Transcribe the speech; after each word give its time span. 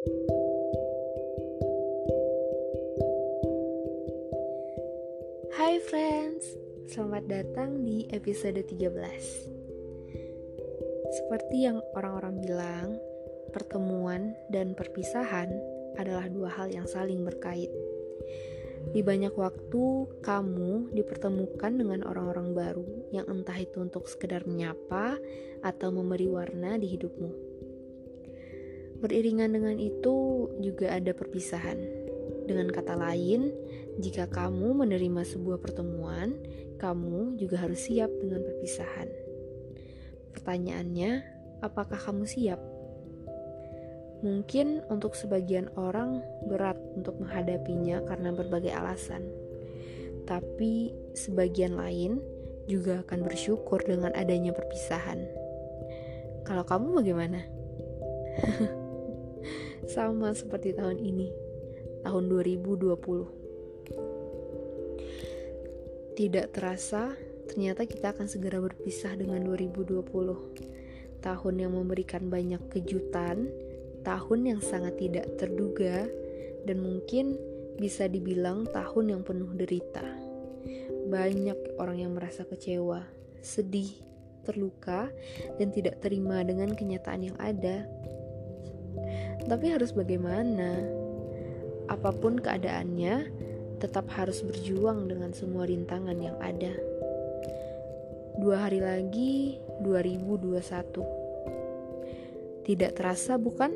Hai 0.00 0.08
friends, 5.92 6.56
selamat 6.88 7.28
datang 7.28 7.84
di 7.84 8.08
episode 8.08 8.64
13 8.64 8.96
Seperti 11.12 11.68
yang 11.68 11.84
orang-orang 11.92 12.40
bilang, 12.40 12.96
pertemuan 13.52 14.32
dan 14.48 14.72
perpisahan 14.72 15.52
adalah 16.00 16.32
dua 16.32 16.48
hal 16.48 16.72
yang 16.72 16.88
saling 16.88 17.20
berkait. 17.20 17.68
Di 18.96 19.04
banyak 19.04 19.36
waktu, 19.36 19.84
kamu 20.24 20.96
dipertemukan 20.96 21.76
dengan 21.76 22.08
orang-orang 22.08 22.56
baru 22.56 22.88
yang 23.12 23.28
entah 23.28 23.60
itu 23.60 23.84
untuk 23.84 24.08
sekedar 24.08 24.48
menyapa 24.48 25.20
atau 25.60 25.92
memberi 25.92 26.24
warna 26.24 26.80
di 26.80 26.88
hidupmu 26.88 27.49
Beriringan 29.00 29.56
dengan 29.56 29.80
itu 29.80 30.48
juga 30.60 30.92
ada 30.92 31.16
perpisahan 31.16 32.00
dengan 32.50 32.66
kata 32.66 32.98
lain, 32.98 33.54
jika 34.02 34.26
kamu 34.26 34.74
menerima 34.82 35.22
sebuah 35.22 35.62
pertemuan, 35.62 36.34
kamu 36.82 37.38
juga 37.38 37.62
harus 37.62 37.86
siap 37.86 38.10
dengan 38.18 38.42
perpisahan. 38.42 39.06
Pertanyaannya, 40.34 41.22
apakah 41.62 41.94
kamu 41.94 42.26
siap? 42.26 42.58
Mungkin 44.26 44.82
untuk 44.90 45.14
sebagian 45.14 45.70
orang 45.78 46.26
berat 46.50 46.74
untuk 46.98 47.22
menghadapinya 47.22 48.02
karena 48.02 48.34
berbagai 48.34 48.74
alasan, 48.74 49.30
tapi 50.26 50.90
sebagian 51.14 51.78
lain 51.78 52.18
juga 52.66 53.06
akan 53.06 53.30
bersyukur 53.30 53.78
dengan 53.86 54.10
adanya 54.18 54.50
perpisahan. 54.50 55.22
Kalau 56.42 56.66
kamu 56.66 56.98
bagaimana? 56.98 57.46
Sama 59.90 60.30
seperti 60.38 60.78
tahun 60.78 61.02
ini 61.02 61.50
tahun 62.06 62.30
2020. 62.32 62.96
Tidak 66.16 66.46
terasa, 66.52 67.12
ternyata 67.48 67.86
kita 67.88 68.12
akan 68.12 68.28
segera 68.28 68.60
berpisah 68.60 69.16
dengan 69.16 69.40
2020. 69.42 70.36
Tahun 71.20 71.54
yang 71.58 71.72
memberikan 71.76 72.30
banyak 72.32 72.60
kejutan, 72.72 73.48
tahun 74.06 74.46
yang 74.46 74.60
sangat 74.62 74.96
tidak 75.00 75.26
terduga, 75.36 76.08
dan 76.64 76.80
mungkin 76.80 77.36
bisa 77.80 78.08
dibilang 78.08 78.66
tahun 78.68 79.08
yang 79.16 79.22
penuh 79.24 79.52
derita. 79.56 80.04
Banyak 81.08 81.80
orang 81.80 81.98
yang 82.04 82.12
merasa 82.16 82.44
kecewa, 82.44 83.04
sedih, 83.40 83.90
terluka, 84.44 85.08
dan 85.56 85.72
tidak 85.72 86.04
terima 86.04 86.44
dengan 86.44 86.76
kenyataan 86.76 87.32
yang 87.32 87.38
ada. 87.40 87.88
Tapi 89.46 89.66
harus 89.72 89.94
bagaimana? 89.94 91.00
apa 91.90 92.14
pun 92.14 92.38
keadaannya, 92.38 93.26
tetap 93.82 94.06
harus 94.14 94.46
berjuang 94.46 95.10
dengan 95.10 95.34
semua 95.34 95.66
rintangan 95.66 96.14
yang 96.22 96.38
ada. 96.38 96.70
Dua 98.38 98.70
hari 98.70 98.78
lagi, 98.78 99.58
2021. 99.82 102.62
Tidak 102.62 102.94
terasa 102.94 103.34
bukan? 103.42 103.74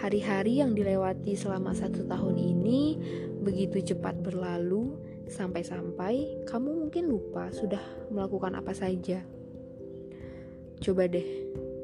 Hari-hari 0.00 0.64
yang 0.64 0.72
dilewati 0.72 1.36
selama 1.36 1.76
satu 1.76 2.08
tahun 2.08 2.40
ini 2.40 2.96
begitu 3.44 3.92
cepat 3.92 4.16
berlalu, 4.24 4.96
sampai-sampai 5.28 6.48
kamu 6.48 6.88
mungkin 6.88 7.12
lupa 7.12 7.52
sudah 7.52 7.84
melakukan 8.08 8.56
apa 8.56 8.72
saja. 8.72 9.20
Coba 10.80 11.04
deh, 11.04 11.28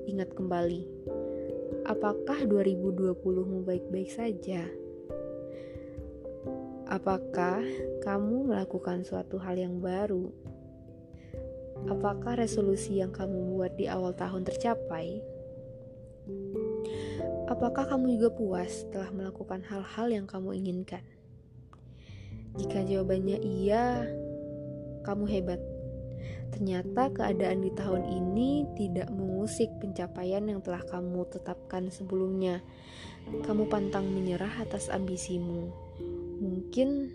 ingat 0.08 0.32
kembali. 0.32 1.12
Apakah 1.86 2.42
2020mu 2.50 3.62
baik-baik 3.62 4.10
saja? 4.10 4.66
Apakah 6.90 7.62
kamu 8.02 8.50
melakukan 8.50 9.06
suatu 9.06 9.38
hal 9.38 9.54
yang 9.54 9.78
baru? 9.78 10.34
Apakah 11.86 12.42
resolusi 12.42 12.98
yang 12.98 13.14
kamu 13.14 13.54
buat 13.54 13.78
di 13.78 13.86
awal 13.86 14.18
tahun 14.18 14.42
tercapai? 14.42 15.22
Apakah 17.46 17.86
kamu 17.86 18.18
juga 18.18 18.34
puas 18.34 18.82
setelah 18.82 19.14
melakukan 19.14 19.62
hal-hal 19.70 20.10
yang 20.10 20.26
kamu 20.26 20.58
inginkan? 20.58 21.06
Jika 22.58 22.82
jawabannya 22.82 23.38
iya, 23.46 24.10
kamu 25.06 25.30
hebat. 25.30 25.62
Ternyata 26.56 27.12
keadaan 27.12 27.60
di 27.60 27.70
tahun 27.76 28.08
ini 28.08 28.64
tidak 28.80 29.12
mengusik 29.12 29.68
pencapaian 29.76 30.40
yang 30.48 30.64
telah 30.64 30.80
kamu 30.88 31.28
tetapkan 31.28 31.92
sebelumnya. 31.92 32.64
Kamu 33.44 33.68
pantang 33.68 34.08
menyerah 34.08 34.64
atas 34.64 34.88
ambisimu 34.88 35.86
mungkin 36.36 37.08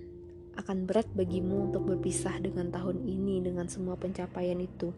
akan 0.58 0.86
berat 0.90 1.08
bagimu 1.14 1.72
untuk 1.72 1.88
berpisah 1.88 2.38
dengan 2.42 2.74
tahun 2.74 3.06
ini 3.06 3.42
dengan 3.42 3.70
semua 3.70 3.96
pencapaian 3.96 4.58
itu. 4.60 4.92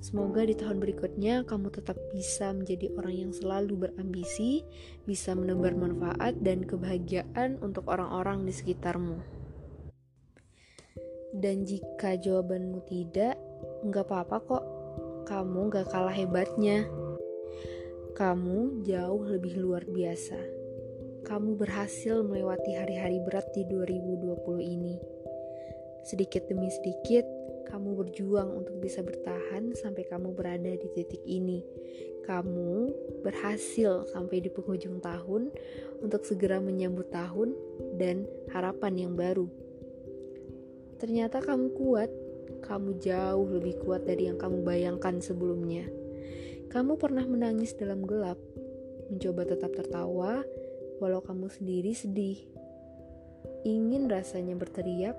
Semoga 0.00 0.46
di 0.48 0.56
tahun 0.56 0.80
berikutnya 0.80 1.44
kamu 1.44 1.68
tetap 1.76 2.00
bisa 2.16 2.56
menjadi 2.56 2.88
orang 2.96 3.28
yang 3.28 3.32
selalu 3.36 3.88
berambisi, 3.88 4.64
bisa 5.04 5.36
menebar 5.36 5.76
manfaat 5.76 6.40
dan 6.40 6.64
kebahagiaan 6.64 7.60
untuk 7.60 7.84
orang-orang 7.90 8.48
di 8.48 8.52
sekitarmu. 8.54 9.39
Dan 11.30 11.62
jika 11.66 12.18
jawabanmu 12.18 12.82
tidak, 12.86 13.38
nggak 13.86 14.06
apa-apa 14.06 14.36
kok. 14.44 14.64
Kamu 15.30 15.70
gak 15.70 15.94
kalah 15.94 16.14
hebatnya. 16.14 16.90
Kamu 18.18 18.82
jauh 18.82 19.22
lebih 19.30 19.62
luar 19.62 19.86
biasa 19.86 20.60
kamu 21.30 21.60
berhasil 21.60 22.24
melewati 22.24 22.74
hari-hari 22.74 23.20
berat 23.22 23.46
di 23.52 23.62
2020 23.68 24.40
ini. 24.64 24.96
Sedikit 26.02 26.48
demi 26.48 26.72
sedikit, 26.72 27.22
kamu 27.68 27.92
berjuang 28.02 28.50
untuk 28.50 28.80
bisa 28.80 29.04
bertahan 29.04 29.76
sampai 29.76 30.08
kamu 30.08 30.32
berada 30.32 30.72
di 30.74 30.88
titik 30.96 31.20
ini. 31.28 31.62
Kamu 32.24 32.90
berhasil 33.20 34.10
sampai 34.10 34.42
di 34.42 34.50
penghujung 34.50 34.98
tahun 34.98 35.54
untuk 36.00 36.24
segera 36.24 36.58
menyambut 36.58 37.12
tahun 37.12 37.52
dan 38.00 38.24
harapan 38.50 39.06
yang 39.06 39.12
baru. 39.14 39.46
Ternyata 41.00 41.40
kamu 41.40 41.72
kuat, 41.80 42.12
kamu 42.60 43.00
jauh 43.00 43.48
lebih 43.48 43.80
kuat 43.80 44.04
dari 44.04 44.28
yang 44.28 44.36
kamu 44.36 44.60
bayangkan 44.60 45.16
sebelumnya. 45.16 45.88
Kamu 46.68 47.00
pernah 47.00 47.24
menangis 47.24 47.72
dalam 47.72 48.04
gelap, 48.04 48.36
mencoba 49.08 49.48
tetap 49.48 49.72
tertawa, 49.72 50.44
walau 51.00 51.24
kamu 51.24 51.48
sendiri 51.48 51.96
sedih. 51.96 52.36
Ingin 53.64 54.12
rasanya 54.12 54.52
berteriak, 54.60 55.16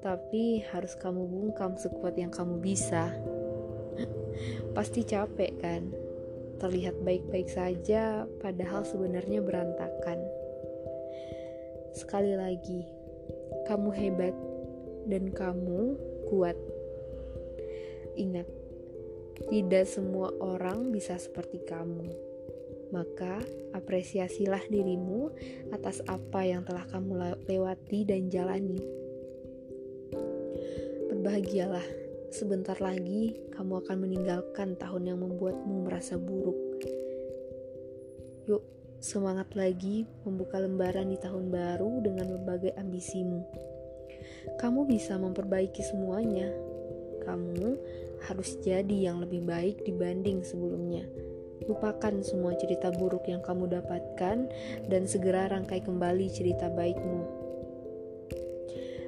tapi 0.00 0.64
harus 0.72 0.96
kamu 0.96 1.28
bungkam 1.28 1.76
sekuat 1.76 2.16
yang 2.16 2.32
kamu 2.32 2.56
bisa. 2.64 3.12
Pasti 4.76 5.04
capek 5.04 5.52
kan? 5.60 5.92
Terlihat 6.56 7.04
baik-baik 7.04 7.52
saja, 7.52 8.24
padahal 8.40 8.80
sebenarnya 8.88 9.44
berantakan. 9.44 10.24
Sekali 11.92 12.32
lagi, 12.32 12.80
kamu 13.68 13.92
hebat 13.92 14.55
dan 15.06 15.30
kamu 15.30 15.94
kuat. 16.28 16.58
Ingat, 18.18 18.48
tidak 19.48 19.86
semua 19.86 20.34
orang 20.42 20.90
bisa 20.90 21.16
seperti 21.16 21.62
kamu 21.64 22.26
maka 22.94 23.42
apresiasilah 23.74 24.62
dirimu 24.70 25.30
atas 25.74 26.02
apa 26.06 26.46
yang 26.46 26.62
telah 26.62 26.86
kamu 26.86 27.38
lewati 27.46 28.06
dan 28.06 28.30
jalani. 28.30 28.78
Berbahagialah, 31.10 31.86
sebentar 32.30 32.78
lagi 32.78 33.34
kamu 33.54 33.82
akan 33.82 33.96
meninggalkan 34.06 34.78
tahun 34.78 35.02
yang 35.14 35.18
membuatmu 35.22 35.86
merasa 35.88 36.14
buruk. 36.14 36.58
Yuk, 38.46 38.62
semangat 39.02 39.50
lagi 39.58 40.06
membuka 40.22 40.62
lembaran 40.62 41.10
di 41.10 41.18
tahun 41.18 41.50
baru 41.50 42.06
dengan 42.06 42.38
berbagai 42.38 42.78
ambisimu. 42.78 43.42
Kamu 44.60 44.88
bisa 44.88 45.16
memperbaiki 45.16 45.82
semuanya. 45.84 46.52
Kamu 47.24 47.76
harus 48.30 48.56
jadi 48.62 49.12
yang 49.12 49.20
lebih 49.20 49.44
baik 49.44 49.82
dibanding 49.84 50.40
sebelumnya 50.46 51.04
Lupakan 51.64 52.20
semua 52.20 52.52
cerita 52.60 52.92
buruk 52.92 53.24
yang 53.32 53.40
kamu 53.40 53.80
dapatkan 53.80 54.36
dan 54.92 55.02
segera 55.08 55.48
rangkai 55.48 55.80
kembali 55.80 56.28
cerita 56.28 56.68
baikmu. 56.68 57.20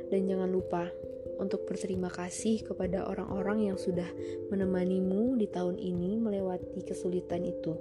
Dan 0.08 0.24
jangan 0.24 0.48
lupa 0.48 0.88
untuk 1.36 1.68
berterima 1.68 2.08
kasih 2.08 2.64
kepada 2.64 3.04
orang-orang 3.04 3.68
yang 3.68 3.76
sudah 3.76 4.08
menemanimu 4.48 5.36
di 5.36 5.44
tahun 5.46 5.76
ini 5.76 6.16
melewati 6.16 6.88
kesulitan 6.88 7.44
itu. 7.44 7.76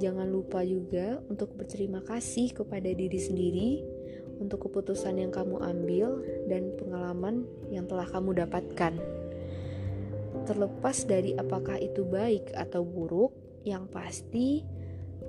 Jangan 0.00 0.32
lupa 0.32 0.64
juga 0.64 1.20
untuk 1.28 1.52
berterima 1.60 2.00
kasih 2.00 2.56
kepada 2.56 2.88
diri 2.88 3.20
sendiri 3.20 3.70
untuk 4.40 4.64
keputusan 4.64 5.20
yang 5.20 5.28
kamu 5.28 5.60
ambil 5.60 6.24
dan 6.48 6.72
pengalaman 6.80 7.44
yang 7.68 7.84
telah 7.84 8.08
kamu 8.08 8.40
dapatkan. 8.40 8.96
Terlepas 10.48 11.04
dari 11.04 11.36
apakah 11.36 11.76
itu 11.76 12.08
baik 12.08 12.48
atau 12.56 12.80
buruk, 12.80 13.36
yang 13.68 13.84
pasti 13.92 14.64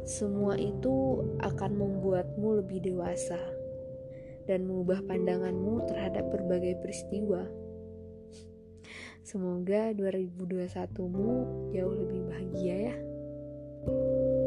semua 0.07 0.55
itu 0.55 1.19
akan 1.43 1.71
membuatmu 1.75 2.63
lebih 2.63 2.79
dewasa 2.79 3.37
dan 4.47 4.63
mengubah 4.63 5.03
pandanganmu 5.03 5.83
terhadap 5.91 6.31
berbagai 6.31 6.79
peristiwa. 6.79 7.43
Semoga 9.27 9.91
2021-mu 9.99 11.29
jauh 11.75 11.95
lebih 12.07 12.21
bahagia 12.31 12.75
ya. 12.87 12.95
thank 13.81 13.97
you 13.97 14.40